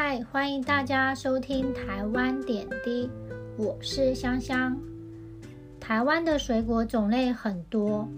[0.00, 3.10] 嗨欢迎大家收听台湾点滴，
[3.56, 4.78] 我是香香。
[5.80, 8.08] 台湾的水果种类很多，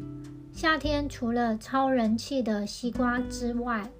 [0.52, 3.90] 夏天除了超人气的西瓜之外，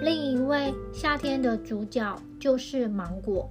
[0.00, 3.46] 另一位夏天的主角就是芒果。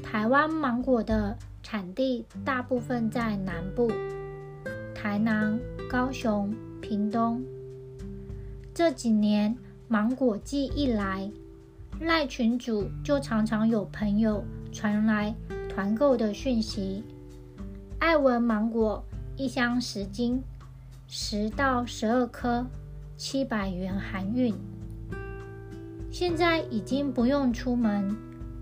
[0.00, 3.90] 台湾芒果的产地大部分在南部，
[4.94, 5.58] 台南、
[5.90, 7.42] 高雄、屏东。
[8.72, 9.56] 这几年
[9.88, 11.28] 芒果季一来，
[12.00, 15.34] 赖群主就常常有朋友传来
[15.68, 17.02] 团购的讯息，
[17.98, 19.02] 爱文芒果
[19.36, 20.42] 一箱十斤，
[21.08, 22.66] 十到十二颗，
[23.16, 24.54] 七百元含运。
[26.10, 28.14] 现在已经不用出门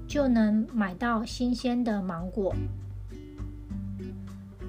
[0.06, 2.54] 就能买到新鲜的芒果。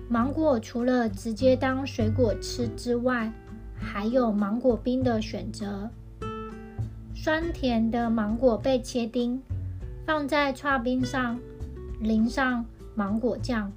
[0.09, 3.31] 芒果除了直接当水果吃之外，
[3.75, 5.89] 还有芒果冰的选择。
[7.25, 9.41] 酸甜的芒果被切丁，
[10.05, 11.39] 放在刨冰上，
[11.99, 13.73] 淋上芒果酱。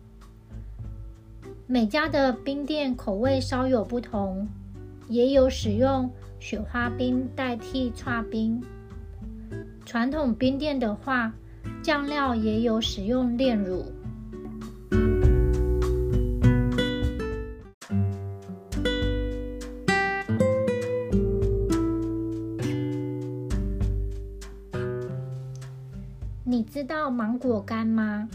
[1.67, 4.47] 每家的冰店口味稍有不同，
[5.09, 8.63] 也有使用雪花冰代替刨冰。
[9.87, 11.33] 传统冰店的话，
[11.83, 13.91] 酱料也有使用炼乳。
[26.51, 28.27] 你知道芒果干吗？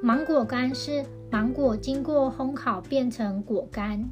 [0.00, 4.08] 芒果干是芒果经过烘烤变成果干。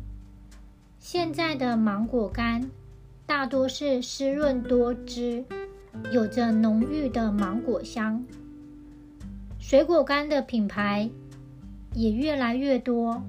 [0.99, 2.69] 现在的芒果干
[3.25, 5.45] 大多是湿润多汁，
[6.11, 8.25] 有着浓郁的芒果香。
[9.61, 11.09] 水果干的品牌
[11.95, 13.23] 也越来越多，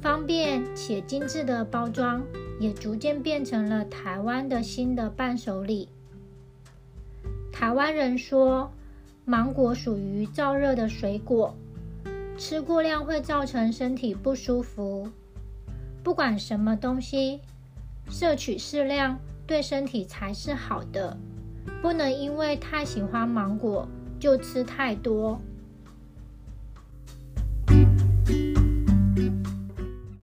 [0.00, 2.22] 方便且精致的包装
[2.58, 5.90] 也逐渐变成了台湾的新的伴手礼。
[7.72, 8.70] 台湾人说，
[9.24, 11.56] 芒果属于燥热的水果，
[12.36, 15.08] 吃过量会造成身体不舒服。
[16.04, 17.40] 不管什么东西，
[18.10, 21.16] 摄取适量对身体才是好的，
[21.80, 23.88] 不能因为太喜欢芒果
[24.20, 25.40] 就吃太多。